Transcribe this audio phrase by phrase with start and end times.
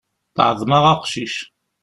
[0.35, 1.35] Teεḍem-aɣ aqcic.